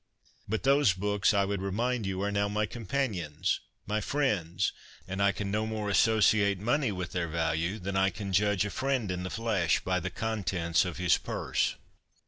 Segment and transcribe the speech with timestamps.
[0.49, 4.71] But those books, I would remind you, are now my companions, my friends,
[5.07, 8.71] and I can no more associate money with their value than I can judge a
[8.71, 11.75] friend in the flesh by the contents of his purse.